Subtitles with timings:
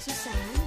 [0.00, 0.59] Susan, dari tadi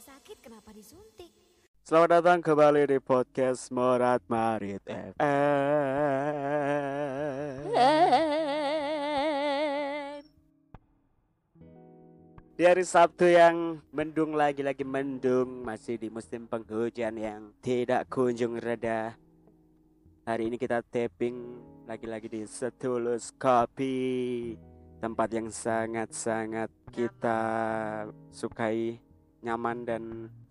[0.00, 1.28] sakit kenapa disuntik?
[1.84, 5.28] Selamat datang kembali di podcast Morat Marit FM.
[12.56, 19.16] Di hari Sabtu yang mendung lagi-lagi mendung Masih di musim penghujan yang tidak kunjung reda
[20.28, 21.56] Hari ini kita taping
[21.88, 24.52] lagi-lagi di Setulus Kopi
[25.00, 27.40] Tempat yang sangat-sangat kita
[28.28, 29.00] sukai
[29.40, 30.02] nyaman dan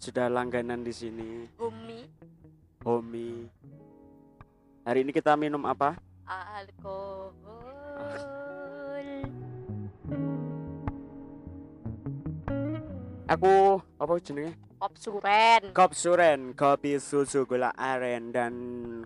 [0.02, 1.46] sudah langganan di sini.
[1.62, 2.10] Umi
[2.86, 3.46] Homi.
[4.88, 6.00] Hari ini kita minum apa?
[6.26, 7.36] alkohol
[13.30, 14.54] Aku apa jenenge?
[14.80, 18.54] kop suren Kop suren, kopi susu gula aren dan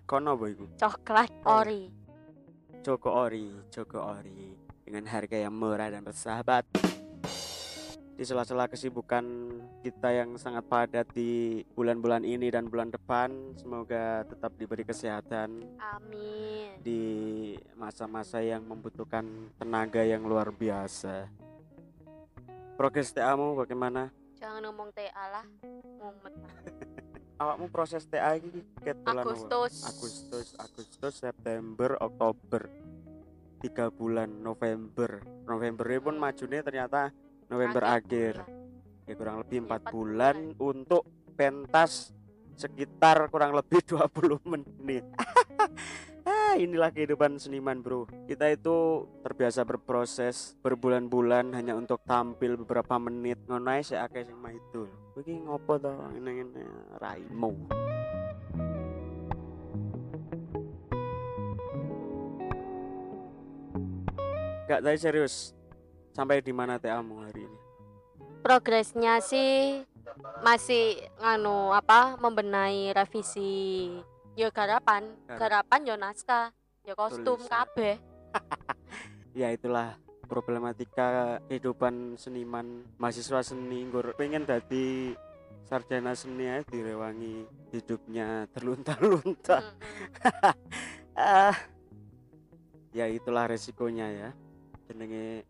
[0.06, 0.64] kono apa iku?
[0.78, 2.04] coklat ori
[2.84, 4.52] Joko Ori, Joko Ori
[4.84, 6.68] dengan harga yang murah dan bersahabat.
[8.14, 9.26] Di sela-sela kesibukan
[9.82, 16.78] kita yang sangat padat di bulan-bulan ini dan bulan depan, semoga tetap diberi kesehatan amin
[16.78, 17.02] di
[17.74, 21.26] masa-masa yang membutuhkan tenaga yang luar biasa.
[22.78, 24.14] Progres TA-mu bagaimana?
[24.44, 25.46] jangan ngomong TA lah
[25.96, 26.34] mumet
[27.40, 29.34] Awakmu proses TA ini ket bulan apa?
[29.34, 32.70] Agustus Agustus, Agustus, September, Oktober.
[33.58, 35.18] Tiga bulan November.
[35.42, 36.22] November pun Hmm.
[36.22, 37.10] majunya ternyata
[37.48, 38.44] November akhir.
[38.44, 38.62] bulan.
[39.04, 41.02] Ya kurang lebih Ya, empat bulan untuk
[41.36, 42.14] pentas
[42.56, 45.04] sekitar kurang lebih 20 menit.
[46.28, 48.08] ah, inilah kehidupan seniman, Bro.
[48.24, 53.42] Kita itu terbiasa berproses berbulan-bulan hanya untuk tampil beberapa menit.
[53.44, 54.88] Ngono ae sik akeh sing mah itu.
[55.20, 56.64] Iki ngopo to ngene-ngene
[56.96, 57.52] raimu.
[64.64, 65.52] Gak tadi serius.
[66.14, 67.58] Sampai di mana TA-mu hari ini?
[68.44, 69.80] progresnya sih
[70.44, 73.88] masih nganu apa membenahi revisi
[74.36, 75.16] ya garapan.
[75.24, 75.64] Garap.
[75.64, 76.52] garapan ya naskah
[76.84, 77.96] ya kostum kabeh.
[79.34, 79.98] Ya itulah
[80.30, 83.82] problematika kehidupan seniman mahasiswa seni.
[83.82, 85.10] Nggur pengen dadi
[85.66, 87.42] sarjana seni aja direwangi
[87.74, 89.58] hidupnya terlunta-lunta.
[91.14, 91.54] Ah.
[92.90, 94.30] Ya itulah resikonya ya.
[94.86, 95.46] Jenenge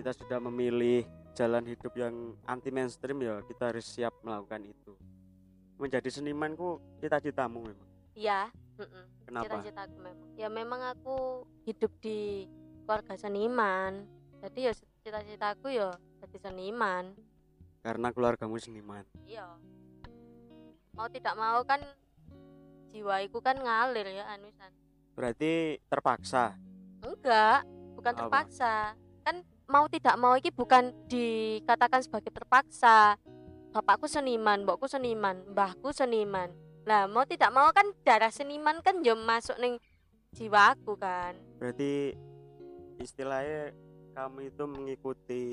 [0.00, 1.04] kita sudah memilih
[1.36, 4.96] jalan hidup yang anti mainstream ya kita harus siap melakukan itu
[5.76, 9.04] menjadi seniman ku cita-citamu memang Iya, mm-mm.
[9.22, 10.28] kenapa cita-citaku memang.
[10.34, 11.16] Ya memang aku
[11.62, 12.50] hidup di
[12.82, 14.02] keluarga seniman.
[14.42, 17.12] Jadi ya cita-citaku ya jadi seniman.
[17.80, 19.56] karena keluargamu seniman Iya.
[20.92, 21.80] Mau tidak mau kan
[22.88, 24.72] jiwaiku kan ngalir ya anusan.
[25.12, 26.56] berarti terpaksa
[27.00, 28.20] Enggak, bukan Apa?
[28.20, 28.74] terpaksa.
[29.20, 29.40] Kan
[29.70, 33.14] mau tidak mau iki bukan dikatakan sebagai terpaksa.
[33.70, 36.50] Bapakku seniman, mbokku seniman, mbahku seniman.
[36.82, 39.78] Lah mau tidak mau kan darah seniman kan yo masuk ning
[40.34, 41.34] jiwaku kan.
[41.58, 42.14] berarti
[43.02, 43.74] istilahnya
[44.14, 45.44] kamu itu mengikuti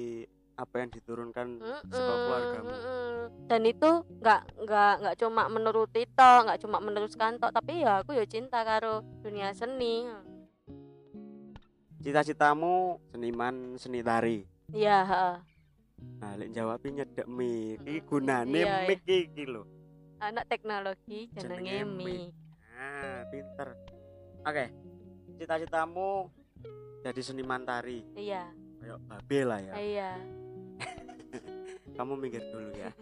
[0.57, 3.13] apa yang diturunkan Mm-mm, sebab keluargamu mm-mm.
[3.45, 3.89] Dan itu
[4.21, 8.65] nggak nggak nggak cuma menuruti tok, nggak cuma meneruskan tok, tapi ya aku ya cinta
[8.65, 10.09] karo dunia seni.
[12.01, 14.45] Cita-citamu seniman seni tari?
[14.73, 15.37] Iya, heeh.
[16.21, 17.81] nah lek jawabnya nyedek mic.
[17.81, 19.65] Iki gunane iya, mic iki lho.
[20.21, 22.05] Anak teknologi Jenenge Mi.
[22.05, 22.19] Mi.
[22.77, 23.73] ah pinter.
[24.45, 24.65] Oke
[25.37, 26.29] cita-citamu
[27.05, 28.01] jadi seniman tari?
[28.17, 28.49] Iya,
[28.81, 29.73] kayak babe lah ya.
[29.77, 30.11] Iya.
[31.97, 32.93] kamu mikir dulu ya.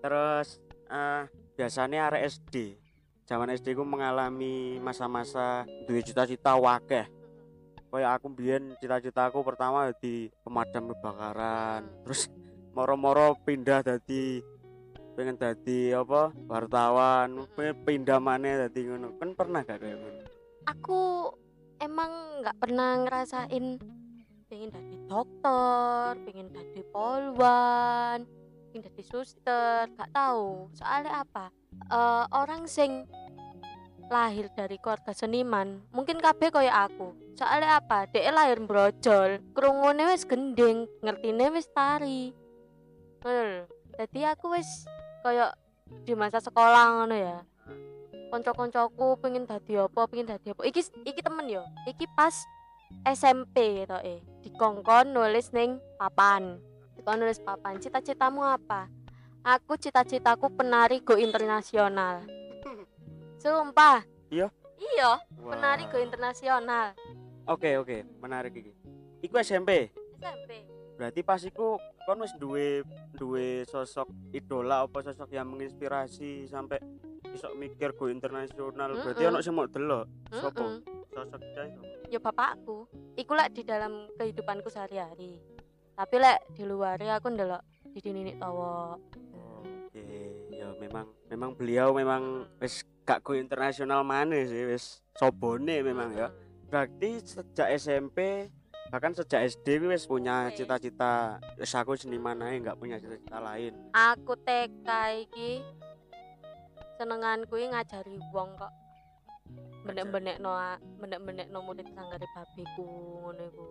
[0.00, 1.24] Terus eh
[1.56, 2.80] biasanya arek SD
[3.26, 7.10] zaman SD ku mengalami masa-masa duwe cita-cita wakeh
[7.90, 11.86] kayak aku biyen cita-citaku pertama di pemadam kebakaran.
[12.04, 12.28] Terus
[12.76, 14.44] moro-moro pindah dari
[15.16, 17.48] pengen dadi apa wartawan.
[17.56, 19.16] Pengen pindah mana dadi ngono.
[19.16, 20.22] Kan pernah gak kayak ngono?
[20.66, 21.30] Aku
[21.80, 23.78] emang nggak pernah ngerasain
[24.46, 28.22] pengen jadi dokter pengen jadi polwan
[28.70, 30.70] pengen jadi suster nggak tahu.
[30.76, 31.50] Soalnya apa?
[31.86, 33.06] Eh, orang sing
[34.06, 35.82] lahir dari keluarga seniman.
[35.90, 37.14] Mungkin kabeh koyo aku.
[37.36, 38.06] Soalnya apa?
[38.10, 42.32] Dia lahir brojol krungune wis gending ngertine wis tari.
[43.26, 43.66] Lho.
[43.98, 44.86] jadi aku wis
[45.26, 45.50] koyo
[46.06, 47.38] di masa sekolah ngono ya.
[48.30, 50.62] Konco-koncoku pengen dadi apa pengen dadi apa.
[50.62, 51.62] Iki iki temen yo.
[51.90, 52.34] Iki pas
[53.02, 56.58] SMP to eh dikongkon nulis ning papan.
[56.94, 57.82] Dikongkon nulis papan.
[57.82, 58.86] Cita-citamu apa?
[59.46, 62.45] Aku cita-citaku penari go internasional
[63.46, 64.02] sumpah.
[64.26, 64.50] Iya?
[64.76, 65.54] iya Wah.
[65.54, 66.92] penari go internasional.
[67.46, 68.72] Oke oke menarik iki.
[69.22, 70.66] Iku SMP SMP
[70.96, 71.76] berarti pas iku
[72.08, 72.80] kon wis duwe
[73.14, 76.80] duwe sosok idola apa sosok yang menginspirasi sampai
[77.30, 78.98] iso mikir go internasional.
[78.98, 79.32] Berarti Mm-mm.
[79.36, 80.04] ono sing mau delok?
[80.34, 80.82] Sapa Mm-mm.
[81.14, 81.82] sosok dia iku?
[82.10, 82.86] ya bapakku.
[83.14, 85.38] Iku lek di dalam kehidupanku sehari-hari.
[85.96, 87.62] Tapi lek di luarnya aku ndelok
[87.96, 89.25] di Oke, ya
[90.78, 96.28] memang memang beliau memang wis gak go internasional mana sih wis sobone memang ya.
[96.66, 98.50] Berarti sejak SMP
[98.86, 103.74] bahkan sejak SD wis punya cita-cita wis aku seniman aja nggak punya cita-cita lain.
[103.90, 104.88] aku TK
[105.26, 105.58] iki
[106.94, 108.70] senenganku ngajari wong kok
[109.86, 110.54] benek-benek no
[111.02, 112.86] benek-benek no murid sanggare babiku
[113.22, 113.66] ngono iku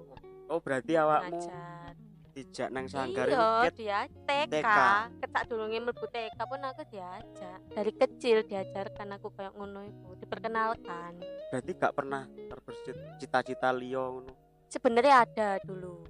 [0.46, 1.94] Oh, berarti awakmu ngajar
[2.36, 4.80] dijak nang sanggar iya dia TK TK.
[5.24, 7.60] ketak durunge mlebu TK pun aku diajak.
[7.72, 11.24] Dari kecil diajarkan aku kayak ngono iku diperkenalkan.
[11.48, 14.34] Berarti gak pernah terbersit cita-cita liya ngono.
[14.68, 16.04] sebenarnya ada dulu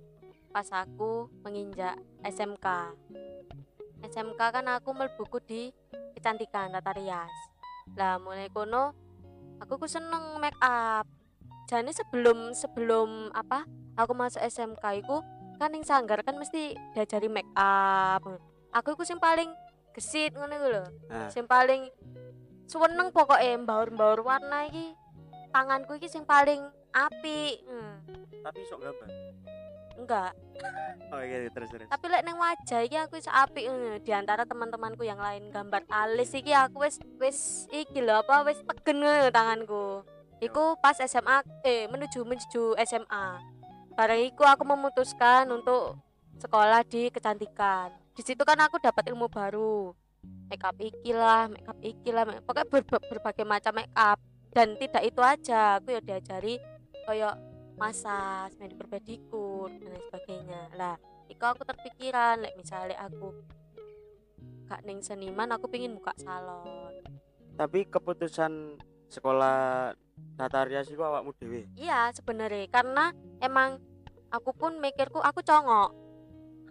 [0.49, 1.93] pas aku menginjak
[2.25, 2.65] SMK
[4.09, 5.61] SMK kan aku melbuku di
[6.17, 7.33] kecantikan tata rias.
[7.97, 8.93] Lah mulai kono
[9.61, 11.05] aku ku seneng make up.
[11.65, 13.65] Jadi sebelum sebelum apa
[13.97, 18.23] aku masuk SMK iku kan yang sanggar kan mesti diajari make up.
[18.75, 19.47] Aku iku sing paling
[19.95, 20.85] gesit ngono iku lho.
[21.07, 21.87] Nah, sing paling
[22.67, 24.91] seneng pokoknya mbaur-mbaur warna iki.
[25.55, 26.59] Tanganku iki sing paling
[26.91, 27.95] apik hmm.
[28.43, 29.09] tapi sok gambar.
[29.95, 30.35] enggak.
[31.07, 31.87] Oh iya terus terus.
[31.87, 33.95] tapi lek neng wajah iki aku wis apik ngono.
[34.03, 38.59] Di antara teman-temanku yang lain gambar alis iki aku wis wis iki lho apa wis
[38.83, 40.03] tegen ngono tanganku.
[40.43, 43.54] Iku pas SMA eh menuju menuju SMA
[43.95, 45.95] bareng iku aku memutuskan untuk
[46.37, 47.95] sekolah di kecantikan.
[48.11, 49.95] Di situ kan aku dapat ilmu baru.
[50.51, 51.65] Make up iki lah make
[52.43, 54.19] pokoknya ber- berbagai macam make up.
[54.51, 56.59] Dan tidak itu aja aku ya diajari
[57.07, 57.35] kayak
[57.75, 60.61] massage manicure pedicure dan lain sebagainya.
[60.75, 60.95] Lah
[61.27, 63.35] iku aku terpikiran lek misalnya aku
[64.65, 67.03] gak ning seniman aku pingin buka salon.
[67.55, 69.91] Tapi keputusan sekolah
[70.35, 71.67] tata rias iku awakmu dhewe.
[71.79, 72.67] iya sebenarnya.
[72.67, 73.79] Karena emang
[74.31, 75.95] aku pun mikirku aku congok.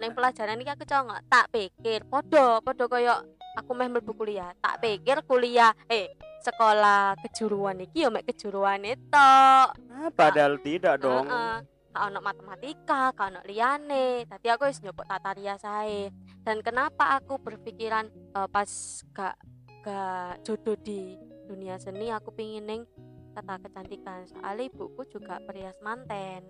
[0.01, 1.21] Neng pelajaran ini aku congok.
[1.31, 2.05] Tak pikir.
[2.05, 3.15] Podo podo koyo
[3.57, 4.53] aku meh mlebu kuliah.
[4.61, 6.13] Tak pikir kuliah eh
[6.45, 11.25] sekolah kejuruan iki yo mek kejuruan itu Ah, padahal tidak dong.
[11.95, 14.27] Kak ono matematika, kak ono liyane.
[14.27, 16.11] Tadi aku wis nyopok tata rias ae.
[16.45, 18.69] Dan kenapa aku berpikiran eh, pas
[19.15, 19.39] gak
[19.85, 22.83] gak jodoh di dunia seni aku pingin neng
[23.35, 24.25] tata kecantikan.
[24.31, 26.47] Soalnya ibuku juga perias manten.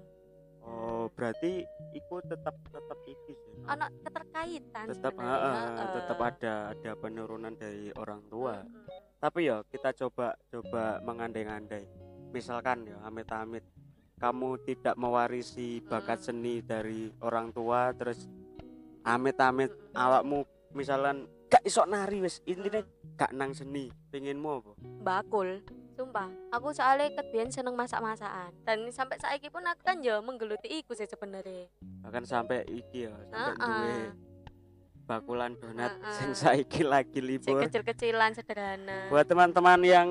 [0.65, 3.57] Oh, berarti iku tetap tetap iki sih.
[3.69, 5.89] Ono keterkaitan tetap ah, heeh.
[6.01, 8.65] tetap ada ada penurunan dari orang tua.
[8.65, 9.21] Mm-mm.
[9.21, 11.85] Tapi ya kita coba coba mengandai-andai.
[12.33, 13.65] Misalkan ya amit-amit
[14.17, 18.25] kamu tidak mewarisi bakat seni dari orang tua terus
[19.05, 20.01] amit-amit Mm-mm.
[20.01, 20.39] awakmu
[20.73, 22.81] misalkan gak iso nari wis intinya
[23.15, 24.73] gak nang seni pengenmu apa
[25.05, 25.61] bakul
[25.95, 28.51] sumpah aku soalnya ketbian seneng masak-masakan.
[28.67, 31.71] Dan sampai saiki pun aku kan ya menggeluti iku sih sebenarnya.
[32.03, 33.55] Bahkan sampai iki ya sampai Heeh.
[33.63, 33.97] duwe
[35.05, 36.15] bakulan donat Heeh.
[36.17, 37.61] sing saiki lagi si libur.
[37.63, 39.09] kecil-kecilan sederhana.
[39.13, 40.09] Buat teman-teman yang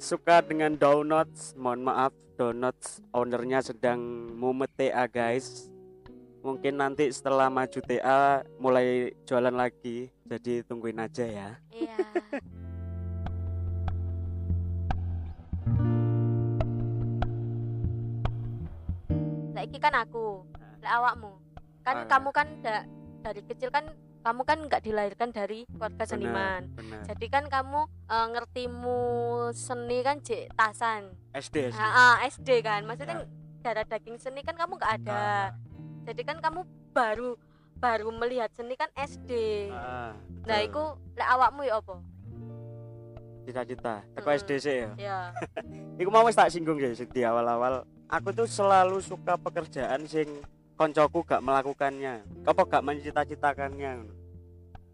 [0.00, 4.00] suka dengan donuts mohon maaf donuts ownernya sedang
[4.34, 5.70] mumet TA guys.
[6.44, 11.48] Mungkin nanti setelah maju TA mulai jualan lagi jadi tungguin aja ya.
[11.72, 11.96] Iya
[19.64, 20.44] Lagi kan aku,
[20.78, 21.40] lek awakmu.
[21.80, 22.06] Kan Ah.
[22.06, 22.84] kamu kan da-
[23.24, 23.88] dari kecil kan
[24.20, 26.68] kamu kan nggak dilahirkan dari keluarga seniman.
[26.70, 29.00] benar Jadi kan kamu eh, ngertimu
[29.50, 31.16] seni kan cek tasan.
[31.32, 32.84] SD SD Ah, ah, SD kan.
[32.84, 32.86] Ya.
[32.86, 33.16] Maksudnya
[33.60, 35.16] darah daging seni kan kamu nggak ada.
[35.16, 35.48] Ah,
[36.04, 36.60] Jadi kan kamu
[36.92, 37.40] baru
[37.74, 39.32] baru melihat seni kan SD
[39.70, 41.96] Ah, nah iku lek awakmu ya apa
[43.42, 44.36] cita-cita teko Mm.
[44.38, 45.18] SD sih ya ya
[46.00, 47.84] Iku mau wis tak singgung ya sing di awal-awal.
[48.14, 50.30] Aku tuh selalu suka pekerjaan sing
[50.78, 52.22] koncoku gak melakukannya.
[52.46, 54.06] Apa gak mencita-citakannya.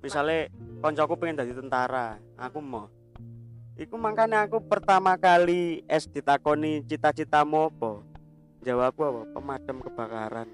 [0.00, 0.48] Misalnya
[0.80, 2.88] koncoku pengen jadi tentara, aku mau.
[3.76, 8.00] Iku makanya aku pertama kali es ditakoni cita-citamu apa?
[8.64, 9.20] Jawabku apa?
[9.36, 10.48] Pemadam kebakaran.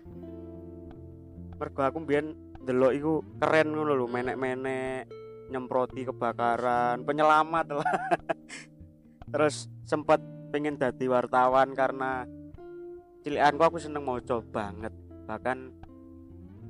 [1.62, 2.34] Mergo aku mbiyen
[2.66, 5.06] ndelok iku keren ngono lho, menek-menek
[5.54, 7.94] nyemproti kebakaran, penyelamat lah.
[9.30, 10.18] Terus sempet
[10.50, 12.26] pengen jadi wartawan karena
[13.26, 14.94] cilikanku aku seneng moco banget
[15.26, 15.74] bahkan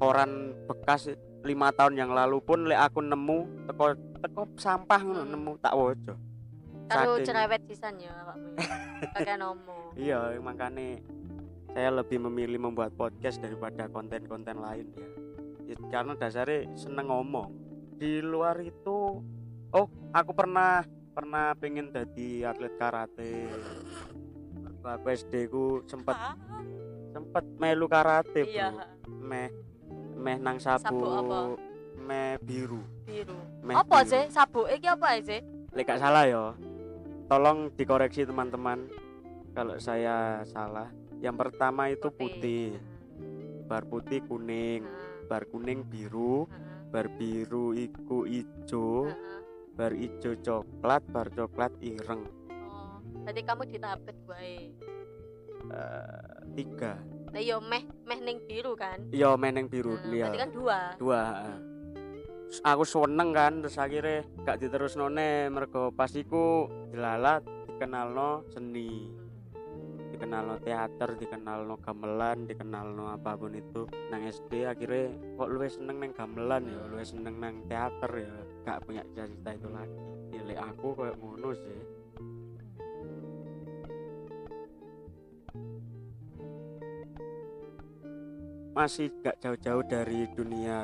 [0.01, 1.13] koran bekas
[1.45, 3.93] lima tahun yang lalu pun lek aku nemu teko
[4.25, 5.33] teko sampah ngono Hmm.
[5.37, 6.15] nemu tak woco
[6.89, 8.35] kalau cerewet pisan ya ya.
[9.13, 11.05] kakek nomo iya makanya
[11.77, 15.09] saya lebih memilih membuat podcast daripada konten-konten lain ya.
[15.69, 17.53] Ya, karena dasarnya seneng ngomong
[18.01, 19.21] di luar itu
[19.77, 19.87] oh
[20.17, 23.45] aku pernah pernah pengen jadi atlet karate
[24.87, 26.15] aku SD ku sempet
[27.11, 28.71] sempet melu karate iya
[29.09, 29.51] meh
[30.17, 31.39] meh nang sabu, Sabuk apa?
[32.07, 32.81] meh biru.
[33.05, 33.37] Biru.
[33.67, 34.11] Meh apa biru.
[34.11, 34.23] sih?
[34.31, 35.41] Sabuk iki apa sih?
[35.75, 36.45] Lek gak salah ya
[37.27, 38.87] tolong dikoreksi teman-teman.
[39.57, 42.77] Kalau saya salah yang pertama itu putih.
[43.67, 44.87] bar putih kuning
[45.27, 46.47] bar kuning biru
[46.95, 49.11] bar biru iku ijo
[49.75, 52.23] bar ijo coklat bar coklat ireng
[53.27, 54.63] berarti kamu di tahap kedua ya
[55.67, 56.95] Eh, tiga.
[57.35, 59.03] Nah yo meh meh ning biru kan?
[59.11, 60.31] Iya meneng biru Nah, iya.
[60.31, 60.79] berarti kan dua.
[60.95, 61.23] Dua.
[62.47, 69.11] Terus aku seneng kan terus akhirnya gak diterus none mergo pas iku dilalat dikenalno seni.
[70.15, 73.91] Dikenalno teater dikenalno gamelan dikenalno apa pun itu.
[74.15, 78.35] Nang SD akhirnya kok luwes seneng nang gamelan ya luwes seneng nang teater ya.
[78.63, 79.99] Gak punya cita-cita itu lagi.
[80.47, 81.96] Lek aku kayak ngono sih
[88.77, 90.77] masih gak jauh-jauh dari dunia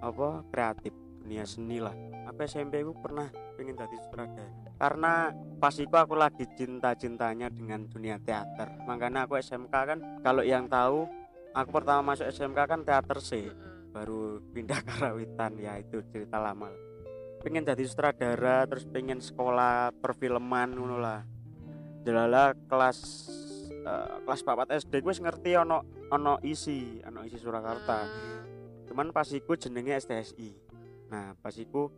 [0.00, 1.92] apa kreatif dunia seni lah.
[2.32, 3.28] Aku SMP ku pernah
[3.60, 4.72] pengen jadi sutradara.
[4.80, 5.28] Karena
[5.60, 8.80] pas itu aku lagi cinta-cintanya dengan dunia teater.
[8.88, 11.04] Makanya aku SMK kan kalau yang tahu
[11.52, 13.92] aku pertama masuk SMK kan teater C Mm-mm.
[13.92, 16.72] baru pindah karawitan ya itu cerita lama
[17.44, 21.20] pengen jadi sutradara terus pengen sekolah perfilman ngono lah.
[22.08, 22.98] Jelala kelas
[23.84, 27.98] eh, kelas 4 SD gue ngerti ono ono isi ono isi Surakarta.
[28.08, 28.42] Hmm.
[28.84, 30.50] cuman pas iku jenenge STSI
[31.08, 31.92] nah pas iku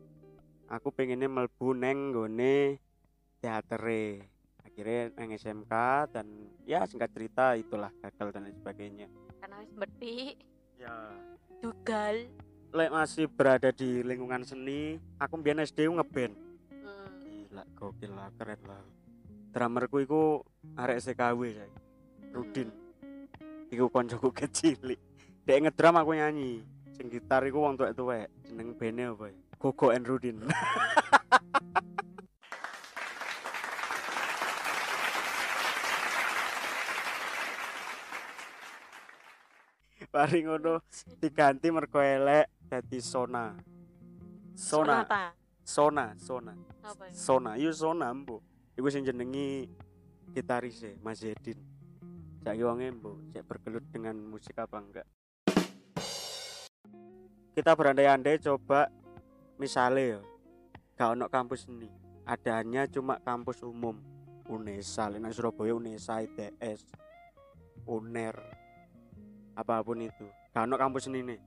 [0.66, 2.83] aku pengennya melbu neng gone
[3.40, 4.26] teatere.
[4.66, 5.75] Akhirnya neng SMK
[6.12, 6.26] dan
[6.66, 9.07] ya singkat cerita itulah gagal dan lain sebagainya.
[9.40, 10.14] Karena wis berarti
[10.76, 10.95] ya.
[11.62, 12.28] Dugal.
[12.76, 16.35] Lek masih berada di lingkungan seni aku mbiyen SD ngeband.
[16.69, 17.09] Hmm.
[17.25, 18.83] gila gokil lah keren lah
[19.56, 20.44] drummerku iku
[20.76, 21.72] arek SKW saya
[22.36, 22.68] Rudin.
[23.72, 24.76] Iku koncoku kecil
[25.48, 26.60] dek ngedrum aku nyanyi.
[26.92, 28.28] Sing gitar iku wong tuwek-tuwek.
[28.44, 29.36] Jeneng bene apa ya?
[29.56, 30.44] Gogo and Rudin.
[40.16, 40.80] Mari ngono
[41.20, 43.56] diganti mergo elek dadi Sona.
[44.52, 45.32] Sona, Sonata.
[45.64, 46.52] Sona, Sona.
[46.80, 47.12] apa ya?
[47.12, 48.55] Sona, iya Sona mbok.
[48.76, 49.64] Iku sing jenengi
[50.37, 51.56] gitaris e, Mas Zedin.
[52.45, 55.09] Saiki wonge mbok cek bergelut dengan musik apa enggak.
[57.56, 58.92] Kita berandai-andai coba
[59.56, 60.21] misale ya.
[60.92, 61.88] Gak ono kampus seni.
[62.28, 63.97] Adanya cuma kampus umum.
[64.47, 66.85] Unesa, nang Surabaya Unesa ITS.
[67.88, 68.37] Uner.
[69.56, 70.28] Apa pun itu.
[70.52, 71.40] Gak ono kampus seni nih.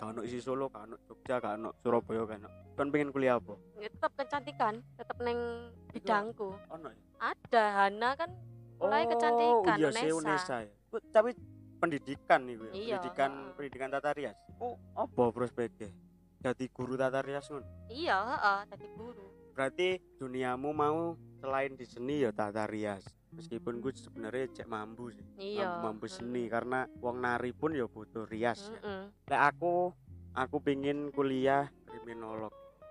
[0.00, 2.48] Gak ono isi Solo, gak ono Jogja, gak ono Surabaya, gak ono.
[2.72, 3.52] Kan pengen kuliah apa?
[3.76, 7.00] ya tetap kecantikan tetap neng bidangku Ono ya?
[7.20, 8.32] ada Hana kan
[8.80, 10.24] mulai kecantikan iya sih Unesa.
[10.40, 10.72] Unesa ya.
[11.12, 11.30] Tapi
[11.76, 12.72] pendidikan nih ya.
[12.72, 13.52] Iya, pendidikan heeh.
[13.60, 14.36] pendidikan tata rias.
[14.56, 15.92] Oh, apa prospeknya?
[16.40, 17.68] Jadi guru tata rias ngono.
[17.92, 21.12] iya heeh tadi guru Berarti duniamu mau
[21.44, 23.04] selain di seni ya tata rias.
[23.30, 25.22] Meskipun gue sebenarnya cek mampu sih.
[25.38, 28.80] iya Mampu, mampu seni karena wong nari pun ya butuh rias ya.
[28.82, 29.02] Mm-mm.
[29.26, 29.94] Lek aku
[30.34, 32.50] aku pingin kuliah kriminolog.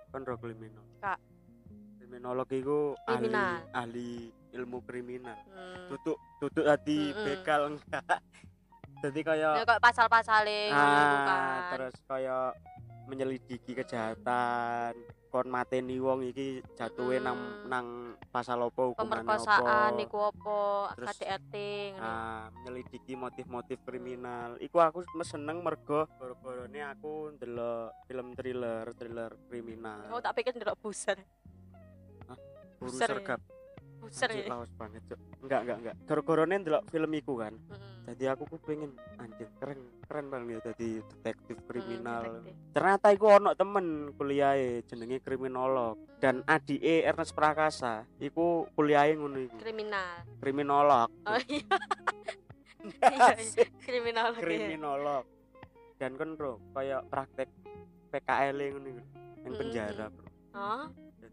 [0.10, 0.88] Kan ro kriminolog.
[1.00, 1.20] Kak.
[1.98, 3.30] Kriminolog itu ahli
[3.72, 4.10] ahli
[4.50, 5.38] ilmu kriminal.
[5.46, 5.86] Hmm.
[5.90, 7.26] tutup tutup hati Mm-mm.
[7.26, 8.06] bekal enggak
[9.06, 9.64] jadi kayak Ya
[10.70, 11.62] ngono iku ah kan.
[11.72, 12.48] terus kayak
[13.06, 14.94] menyelidiki kejahatan
[15.30, 17.70] kon mateni wong iki jatuhe nang Mm-mm.
[17.70, 17.86] nang
[18.28, 20.04] pasal opo hukumane pemerkosaan opo.
[20.04, 20.22] iku
[20.96, 21.54] Terus, KDRT
[21.94, 24.58] ngono Ah, nyelidiki motif-motif kriminal.
[24.58, 30.10] Iku aku seneng mergo gara-garane aku ndelok film thriller, thriller kriminal.
[30.10, 31.22] oh tak pikir ndelok buser
[32.80, 33.14] Buru buser ya?
[33.14, 33.42] sergap.
[34.00, 35.20] buser ya lawas banget, Cuk.
[35.42, 35.96] Enggak, enggak, enggak.
[36.06, 37.54] Gara-garane ndelok film iku kan.
[37.54, 37.99] Mm-mm.
[38.10, 42.22] Jadi aku ku pengen anjir keren keren banget ya jadi detektif kriminal.
[42.24, 42.74] Hmm, detektif.
[42.74, 49.56] Ternyata iku ono temen kuliahe jenenge kriminolog dan adike Ernest Prakasa iku kuliahe ngono iku.
[49.58, 51.10] kriminal Kriminolog.
[51.24, 51.66] oh iya
[52.80, 53.66] Iya, iya.
[53.78, 55.28] kriminal lagi kriminolog
[55.96, 57.50] dan kan bro kayak praktek
[58.10, 59.02] PKL ngono iku
[59.40, 59.60] yang Mm.
[59.60, 60.86] penjara bro oh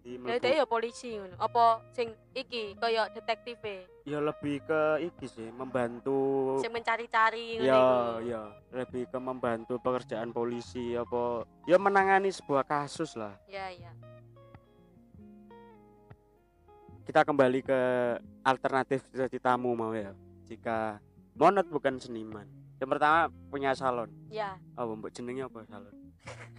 [0.07, 1.35] jadi ya ya polisi ngono.
[1.43, 3.59] Apa sing iki kaya detektif
[4.07, 7.83] ya lebih ke iki sih membantu sing mencari-cari ngono ya
[8.23, 8.43] ya.
[8.71, 13.35] Lebih ke membantu pekerjaan polisi apa ya menangani sebuah kasus lah.
[13.51, 13.91] Ya ya.
[17.03, 17.81] Kita kembali ke
[18.47, 20.15] alternatif cita-citamu mau ya.
[20.47, 21.03] Jika
[21.37, 22.49] Monet bukan seniman.
[22.81, 24.09] Yang pertama punya salon.
[24.31, 24.57] Ya.
[24.79, 25.13] Oh mbok?
[25.13, 25.95] Jenenge apa salon?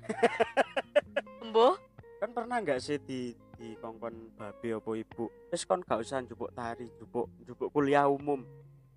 [1.43, 1.79] Embo
[2.17, 5.25] kan pernah nggak sih di di kongkon babe apa ibu?
[5.49, 8.45] Terus kon gak usah jupuk tari jupuk jupuk kuliah umum.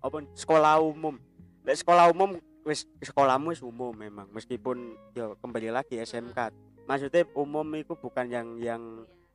[0.01, 1.17] Apa sekolah umum?
[1.61, 6.53] Lek sekolah umum wis sekolahmu wis umum memang meskipun ya kembali lagi SMK
[6.85, 8.81] maksudnya umum itu bukan yang yang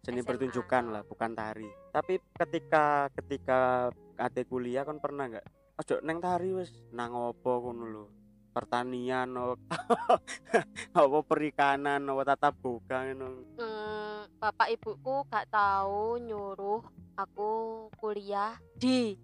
[0.06, 0.28] seni SMA.
[0.30, 1.66] pertunjukan lah bukan tari.
[1.90, 5.46] Tapi ketika ketika kate kuliah kan pernah nggak?
[5.76, 8.04] Ojo neng tari wis nang opo ngono lho
[8.56, 9.60] pertanian no
[10.96, 16.80] apa perikanan no tata boga Hmm, bapak ibuku gak tahu nyuruh
[17.20, 17.52] aku
[18.00, 19.20] kuliah di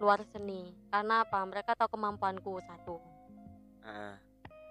[0.00, 0.72] luar seni.
[0.88, 1.44] Karena apa?
[1.44, 2.96] Mereka tahu kemampuanku satu.
[3.84, 4.16] Ah,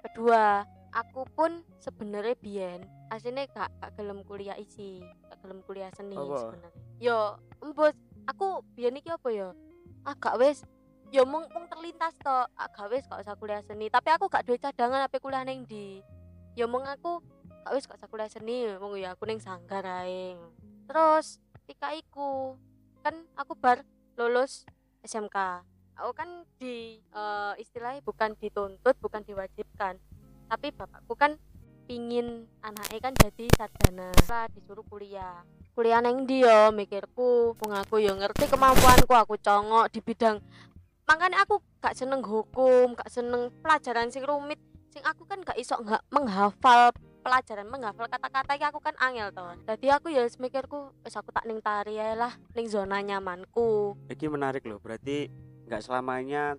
[0.02, 2.82] kedua aku pun sebenarnya biyen
[3.14, 6.50] aslinya gak gak gelem kuliah isi gak gelem kuliah seni Apa?
[6.50, 6.82] sebenarnya.
[6.98, 7.94] Yo embus
[8.26, 9.50] aku biyen iki apa ya
[10.06, 10.66] agak wis
[11.10, 12.36] yo mung mung terlintas to
[12.94, 13.90] wis gak usah kuliah seni.
[13.90, 16.02] Tapi aku gak duwe cadangan apa kuliah ning di
[16.54, 17.22] yo mung aku
[17.66, 18.70] gak wis gak usah kuliah seni.
[18.78, 20.38] Mung ya aku ning sanggar ae.
[20.86, 22.58] Terus ketika iku
[23.02, 23.82] kan aku bar
[24.20, 24.68] lulus
[25.06, 25.64] SMK
[26.00, 30.00] aku kan di eh, istilahnya bukan dituntut bukan diwajibkan.
[30.50, 31.36] Tapi bapakku kan
[31.86, 34.10] pingin anaknya kan jadi sarjana.
[34.32, 35.44] Lah disuruh kuliah.
[35.76, 37.54] Kuliah neng dia mikirku?
[37.60, 39.14] Wong aku yo ngerti kemampuanku.
[39.14, 40.42] Aku congok di bidang
[41.10, 44.62] makanya aku gak seneng hukum gak seneng pelajaran sing rumit.
[44.94, 46.94] Sing aku kan gak iso nggak menghafal
[47.26, 49.46] pelajaran menghafal kata-kata iki aku kan angel to.
[49.66, 53.98] Jadi aku ya mikirku wis aku tak ning tari ae lah ning zona nyamanku.
[54.10, 55.30] Iki menarik loh, berarti
[55.66, 56.58] nggak selamanya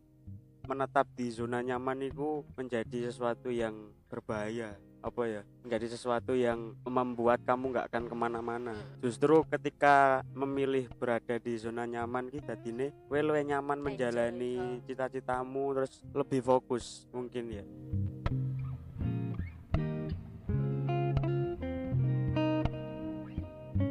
[0.68, 7.40] menetap di zona nyaman itu menjadi sesuatu yang berbahaya apa ya menjadi sesuatu yang membuat
[7.48, 13.16] kamu nggak akan ke mana-mana justru ketika memilih berada di zona nyaman kita dine kowe
[13.16, 14.84] luwih nyaman menjalani oh.
[14.84, 17.64] cita-citamu terus lebih fokus mungkin ya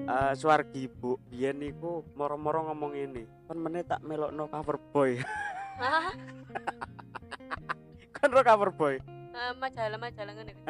[0.10, 3.30] Eh Suwargi Bu, biyen niku moro-moro ngomong ini.
[3.46, 5.14] Kan meneh tak melokno cover boy.
[8.18, 8.98] Kan ro cover boy.
[9.50, 10.64] Ah, majalah-majalah ngene iki.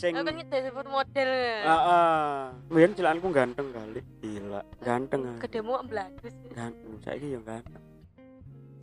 [0.00, 1.30] Sing Aku kan disebut model.
[1.68, 2.40] Heeh.
[2.72, 4.00] Biyen cilakanku ganteng kali.
[4.24, 5.36] Gila, ganteng.
[5.36, 6.32] Gedemu mbladus.
[6.56, 6.92] Ganteng.
[7.04, 7.84] Saiki yo ganteng.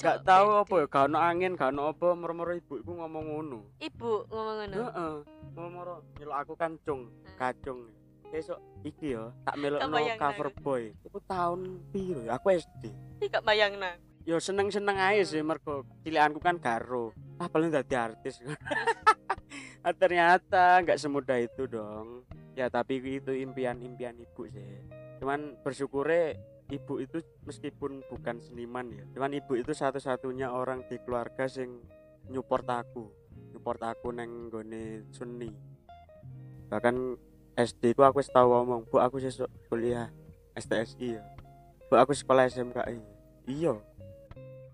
[0.06, 3.60] Gak tahu apa ya, gak ono angin, gak ono apa, moro-moro ibu iku ngomong ngono.
[3.82, 4.78] Ibu ngomong ngono.
[4.78, 5.14] Heeh.
[5.58, 7.02] Moro-moro nyelok aku kancung,
[7.42, 7.90] kacung.
[8.30, 10.94] Besok iki yo tak melokno cover boy.
[11.06, 12.38] Iku tahun piro ya?
[12.38, 12.94] Aku SD.
[13.18, 13.98] Iki gak bayangna.
[14.22, 17.10] yo seneng-seneng aja sih mergo cilianku kan garo
[17.42, 18.38] ah paling dadi artis.
[19.82, 22.22] Ah, ternyata nggak semudah itu dong.
[22.54, 24.78] Ya tapi itu impian-impian ibu sih.
[25.18, 26.38] Cuman bersyukurnya
[26.70, 27.18] ibu itu
[27.50, 31.82] meskipun bukan seniman ya cuman ibu itu satu-satunya orang di keluarga sing
[32.30, 33.10] nyupport aku.
[33.58, 35.50] Nyupport aku neng gone seni.
[36.70, 37.18] Bahkan
[37.58, 40.14] SD ku aku tau ngomong bu aku sesuk kuliah
[40.62, 41.26] STSI ya.
[41.90, 43.02] Bu aku sekolah SMKI
[43.50, 43.74] iya.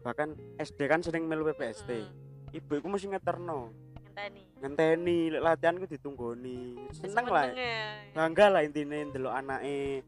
[0.04, 3.72] Bahkan SD kan sering melu PPST Hmm, ibu iku mesti ngeterno
[4.04, 4.42] ngenteni.
[4.62, 8.02] ngenteni latihanku ditunggoni seneng lah ya.
[8.16, 10.02] bangga lah intine ndelok anake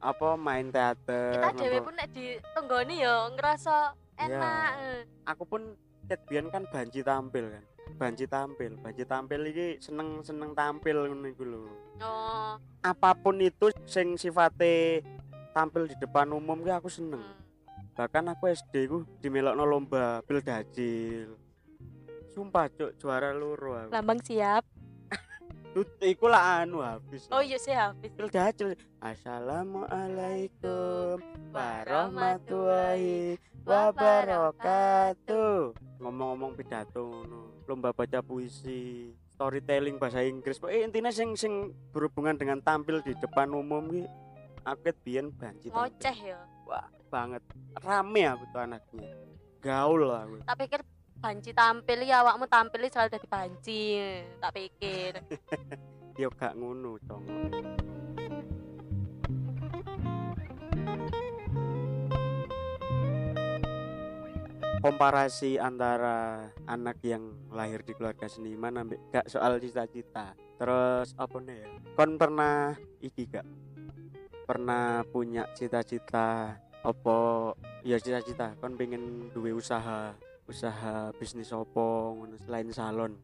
[0.00, 1.86] apa main teater Kita dhewe apa.
[1.86, 3.76] pun nek ditonggoni ya ngerasa
[4.16, 4.72] enak.
[4.80, 5.00] eh.
[5.28, 5.62] aku pun
[6.26, 11.44] biyen kan banci tampil kan banci tampil banci tampil iki seneng seneng tampil ngono iku
[11.44, 11.62] lho
[12.00, 12.56] Oh.
[12.80, 15.04] apa pun itu sing sifate
[15.52, 17.92] tampil di depan umum ki aku seneng hmm.
[17.92, 21.36] bahkan aku SD ku dimelokno lomba pil dajil
[22.30, 24.62] sumpah cuk juara loro aku Lambang siap.
[26.02, 27.28] Iku lah anu habis.
[27.30, 28.12] Oh iya sih habis.
[28.14, 28.74] Cil dacil.
[29.02, 31.18] Assalamualaikum
[31.50, 35.74] warahmatullahi wabarakatuh.
[36.02, 37.50] Ngomong-ngomong pidato ngono.
[37.70, 40.58] Lomba baca puisi, storytelling bahasa Inggris.
[40.58, 44.06] Pokoknya intinya sing sing berhubungan dengan tampil di depan umum ki
[44.66, 45.70] aku biyen banci.
[45.70, 46.38] Ngoceh ya.
[46.66, 47.42] Wah, banget.
[47.78, 49.10] Rame aku tuh anaknya.
[49.60, 50.36] Gaul lah aku.
[50.46, 50.80] Tak pikir
[51.20, 53.84] banci tampil ya awakmu tampil selalu dari banci.
[54.40, 55.12] Tak pikir.
[56.20, 57.24] Yo gak ngono, Cong.
[64.80, 70.32] Komparasi antara anak yang lahir di keluarga seniman ambek gak soal cita-cita.
[70.56, 71.68] Terus apa nih ya?
[71.92, 72.72] Kon pernah
[73.04, 73.44] iki gak?
[74.48, 77.52] Pernah punya cita-cita apa
[77.84, 80.16] ya cita-cita kon pengen duwe usaha
[80.50, 83.14] usaha bisnis opo selain salon.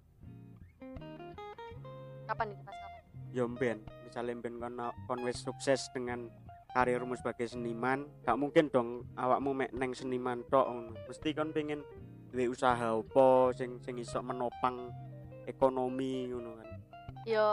[2.31, 3.03] Kapan itu pas kapan?
[3.35, 6.31] yo mben misalnya mben kon kon wis sukses dengan
[6.73, 10.71] karirmu sebagai seniman gak mungkin dong awakmu mek neng seniman tok
[11.05, 11.85] mesti kon pengen
[12.33, 14.89] duwe usaha opo sing sing iso menopang
[15.45, 16.69] ekonomi ngono kan.
[17.29, 17.49] Yo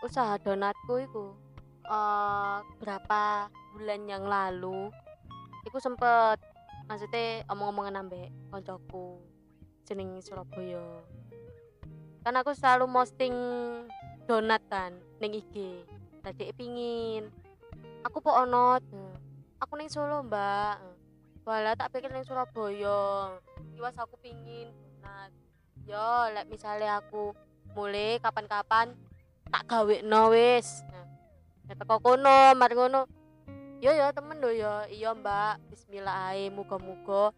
[0.00, 1.24] usaha donatku iku
[1.86, 4.88] eh berapa bulan yang lalu
[5.68, 6.49] iku sempet
[6.90, 9.22] maksudnya omong-omongan ambek koncoku
[9.86, 11.06] jeneng Surabaya.
[12.26, 13.34] Kan aku selalu posting
[14.26, 15.86] donat kan ning IG
[16.18, 17.30] tadi pingin.
[18.02, 18.82] Aku po onot
[19.62, 20.82] aku ning Solo mbak.
[21.46, 23.38] Walah tak pikir ning Surabaya.
[23.78, 25.30] Iwas aku pingin donat.
[25.86, 27.38] Yo lek misalnya aku
[27.78, 28.98] mulai kapan-kapan
[29.46, 30.82] tak gawe no wis.
[30.90, 31.06] Nah,
[31.70, 33.06] ya kono mari ngono
[33.80, 34.74] yo yo temen lho yo.
[34.92, 35.64] Iya mbak.
[35.72, 37.32] Bismillah ae muga-muga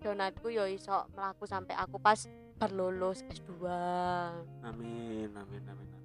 [0.00, 2.24] donatku yo iso melaku sampai aku pas
[2.56, 3.68] berlulus S2
[4.64, 6.00] amin amin amin amin.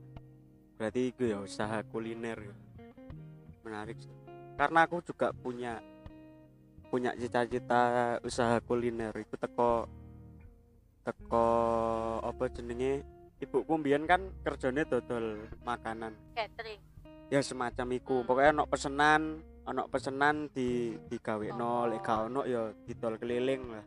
[0.76, 2.56] Berarti itu ya usaha kuliner ya.
[3.66, 4.14] menarik sih.
[4.56, 5.82] karena aku juga punya
[6.92, 9.16] punya cita-cita usaha kuliner.
[9.16, 9.88] Itu teko
[11.02, 11.48] teko
[12.22, 13.04] apa jenenge?
[13.36, 16.16] Ibuku mbiyen kan kerjanya dodol makanan.
[16.36, 16.80] Catering.
[17.28, 18.24] Ya semacam iku.
[18.24, 18.28] Hmm.
[18.28, 19.22] pokoknya ono pesenan
[19.66, 23.86] ono pesenan di digawe no lek gak ono ya didol keliling lah.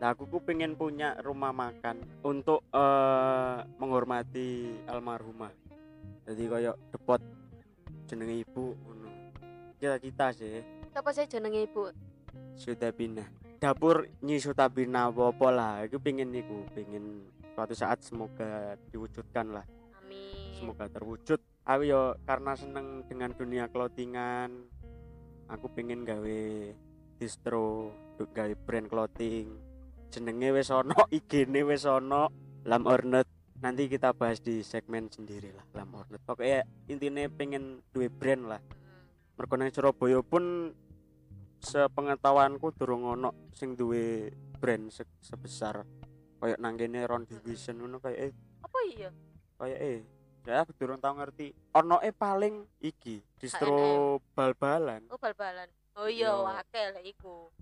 [0.00, 5.52] Nah aku ku pengen punya rumah makan untuk eh menghormati almarhumah.
[6.24, 7.20] Jadi koyo depot
[8.06, 8.74] jenenge ibu
[9.80, 10.62] cita-cita sih.
[10.92, 11.90] Siapa sih jenenge ibu?
[12.54, 15.84] Sutabina dapur Nyi Sutabina apa lah.
[15.84, 19.66] Aku pengen niku pengen suatu saat semoga diwujudkan lah.
[20.00, 20.56] Amin.
[20.56, 21.38] Semoga terwujud.
[21.68, 24.64] Aku yo karena seneng dengan dunia clothingan
[25.50, 26.40] aku pengen gawe
[27.18, 29.50] distro untuk gawe brand clothing.
[30.10, 32.30] Jenenge wis ono IG-ne wis ono
[32.64, 33.26] lam ornet.
[33.60, 36.22] Nanti kita bahas di segmen sendiri lah lam ornet.
[36.24, 38.62] Pokoknya intinya pengen duwe brand lah.
[39.36, 40.72] Mergo nang Surabaya pun
[41.60, 45.84] sepengetahuanku durung ono sing duwe brand se- sebesar.
[46.40, 48.32] Kayak nang kene Ron Division ngono kayak eh.
[48.64, 49.10] Apa iya?
[49.60, 50.00] Kayak eh
[50.40, 56.32] saya aku durung tau ngerti ono eh paling iki distro bal-balan oh bal-balan oh iya
[56.32, 56.44] Yo.
[56.44, 57.52] wakil lah iku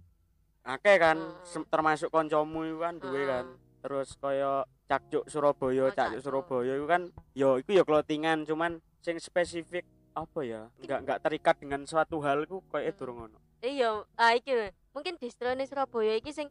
[0.63, 1.65] akeh kan Hmm.
[1.67, 3.31] termasuk koncomu iku kan duwe Hmm.
[3.31, 3.47] kan
[3.79, 4.53] terus kaya
[4.85, 6.23] cakcuk Surabaya Oh, cakcuk Cakcuk.
[6.23, 11.57] Surabaya itu kan yo iku ya clothingan cuman sing spesifik apa ya nggak nggak terikat
[11.59, 12.99] dengan suatu hal ku kayak Hmm.
[12.99, 14.55] durung ono iya ah iki
[14.93, 16.51] mungkin distro Surabaya iki sing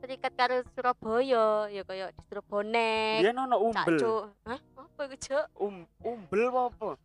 [0.00, 3.98] terikat karo Surabaya ya kaya distro bonek dia ono umbel.
[4.46, 4.60] Hah?
[4.76, 5.46] Apa iku cuk?
[5.58, 7.00] Um, umbel apa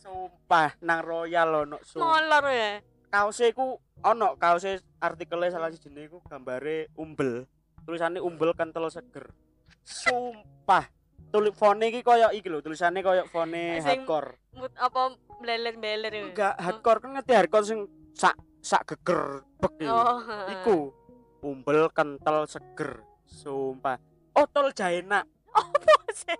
[0.00, 2.70] sumpah nang royal ono sumpah molor ya?
[3.10, 7.44] Kaosnya iku ono kaosnya artikelnya salah siji iku gambare umbel.
[7.84, 9.34] Tulisannya umbel kental seger.
[9.82, 10.86] Sumpah
[11.30, 14.34] tulis fone iki koyo iki lho tulisannya koyo fone hardcore.
[14.58, 16.26] mut apa meleler-meleler iku.
[16.34, 17.80] enggak hardcore kan ngerti hardcore sing
[18.18, 20.18] sak sak geger bek oh
[20.50, 20.90] iku
[21.40, 23.04] umbel kental seger.
[23.26, 23.96] Sumpah.
[24.36, 26.38] Oh tol jaina apa sih?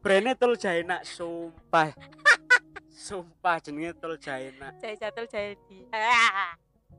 [0.00, 1.92] Brandnya tol jaina sumpah.
[2.92, 5.78] Sumpah jenenge tol jaina saya jatuh jadi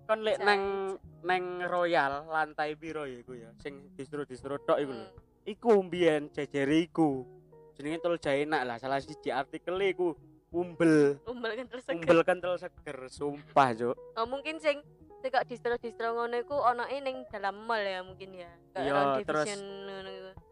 [0.10, 3.54] kon lek nang nang royal lantai piro ya iku ya?
[3.62, 5.06] Sing distro-distro tok iku lho.
[5.06, 5.14] Hmm.
[5.46, 7.30] iku mbiyen jejere iku.
[7.78, 10.18] Jenenge tol jaina lah salah siji artikel iku.
[10.50, 11.22] Umbel.
[11.30, 12.02] Umbel terus seger.
[12.02, 13.06] umbel kental seger.
[13.06, 13.96] Sumpah cuk.
[14.18, 14.82] Oh mungkin sing
[15.28, 18.52] kok distro-distro ngono iku ono ning dalam mall ya mungkin ya.
[18.80, 19.52] Iya, terus-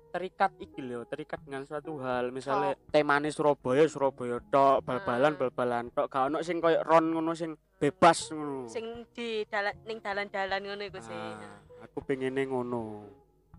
[0.08, 2.32] terikat iki lho terikat dengan suatu hal.
[2.32, 5.42] Misalnya temane Surabaya Surabaya tok bal-balan Hmm.
[5.46, 6.08] bal-balan tok.
[6.10, 8.66] Gak ono sing koyo ron ngono sing bebas ngono.
[8.66, 11.14] Sing di dalan ning dalan-dalan ngono iku sih.
[11.14, 13.06] Ah, aku pengennya ngono.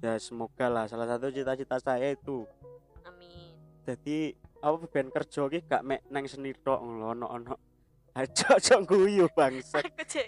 [0.03, 0.85] Ya semoga lah.
[0.91, 2.43] Salah satu cita-cita saya itu.
[3.07, 3.55] Amin.
[3.87, 7.55] Jadi apa ben kerja ki gak mek nang seni tok ngono ono ono.
[8.19, 9.79] Aja aja guyu bangsa.
[9.79, 10.27] aku cek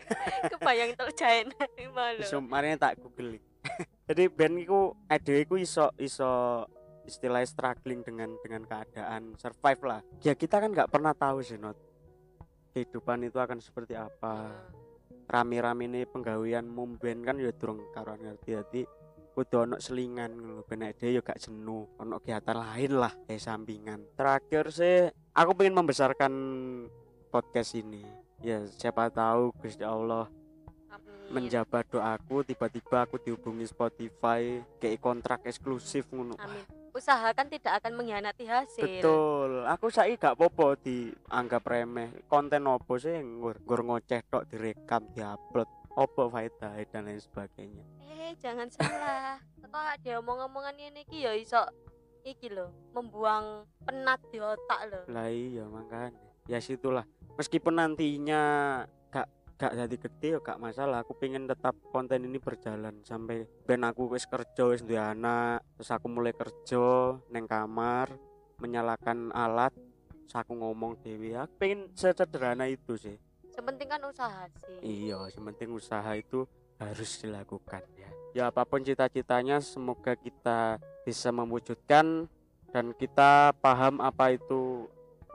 [0.55, 1.51] kebayang tok jaen
[1.91, 3.43] malu Iso marine tak googling.
[4.09, 6.63] Jadi ben iku ade iku iso iso
[7.03, 10.01] istilahnya struggling dengan dengan keadaan survive lah.
[10.23, 11.75] Ya kita kan nggak pernah tahu sih not
[12.71, 14.55] kehidupan itu akan seperti apa.
[15.27, 18.83] Rame-rame ini penggawean mumben kan ya durung karuan ngerti jadi
[19.31, 24.03] kudu ono selingan ngono ben ade yo gak jenuh ono kegiatan lain lah kayak sampingan
[24.19, 25.07] terakhir sih
[25.39, 26.33] aku pengen membesarkan
[27.31, 28.03] podcast ini
[28.41, 30.27] ya siapa tahu Gusti Allah
[30.89, 31.31] Amin.
[31.31, 36.67] menjabat doaku tiba-tiba aku dihubungi Spotify kayak kontrak eksklusif ngono Amin.
[36.91, 38.83] Usaha kan tidak akan mengkhianati hasil.
[38.83, 45.07] betul aku saiki gak popo dianggap remeh konten opo sih ngur ngur ngoceh tok direkam
[45.09, 49.39] diupload opo faedah dan lain sebagainya Eh, jangan salah.
[49.71, 51.63] Kok ada omong-omongan ini ki ya iso
[52.21, 55.01] iki lho, membuang penat di otak lho.
[55.09, 56.11] lah iya makanya
[56.45, 57.07] ya situlah
[57.39, 58.43] meskipun nantinya
[59.13, 59.29] gak
[59.61, 61.05] gak jadi gede ya gak masalah.
[61.05, 65.91] Aku pengen tetap konten ini berjalan sampai ben aku wis kerja wis duwe anak terus
[65.93, 68.11] aku mulai kerja neng kamar
[68.61, 69.73] menyalakan alat
[70.27, 73.17] terus aku ngomong dewi aku pengen sederhana itu sih.
[73.51, 74.79] Sepenting kan usaha sih.
[74.81, 76.47] iya yang penting usaha itu
[76.81, 78.11] harus dilakukan ya.
[78.31, 82.31] Ya apa pun cita-citanya semoga kita bisa mewujudkan
[82.71, 84.87] dan kita paham apa itu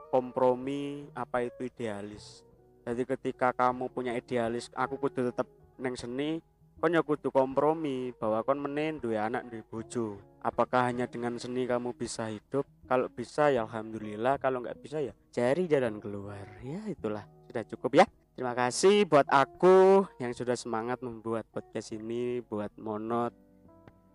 [0.08, 2.46] kompromi apa itu idealis.
[2.86, 6.38] Jadi ketika kamu punya idealis aku kudu tetap neng seni
[6.76, 10.20] kon ya kudu kompromi bahwa kon menen duwe anak duwe bojo.
[10.44, 12.62] Apakah hanya dengan seni kamu bisa hidup?
[12.86, 14.38] Kalau bisa ya alhamdulillah.
[14.38, 16.46] Kalau nggak bisa ya cari jalan keluar.
[16.62, 17.26] Ya itulah.
[17.50, 18.06] Sudah cukup ya.
[18.36, 23.32] Terima kasih buat aku yang sudah semangat membuat podcast ini buat Monot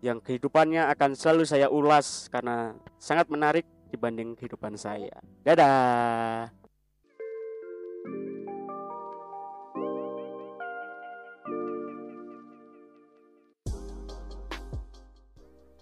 [0.01, 5.19] yang kehidupannya akan selalu saya ulas karena sangat menarik dibanding kehidupan saya.
[5.43, 6.47] Dadah.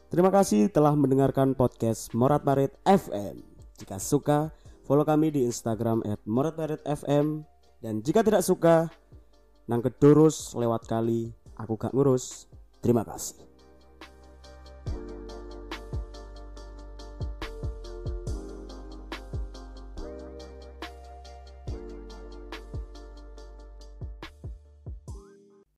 [0.09, 3.45] Terima kasih telah mendengarkan podcast Morat Marit FM.
[3.77, 4.49] Jika suka,
[4.89, 7.45] follow kami di Instagram @moratmaritfm
[7.79, 8.89] dan jika tidak suka,
[9.69, 12.49] nang kedurus lewat kali aku gak ngurus.
[12.81, 13.48] Terima kasih.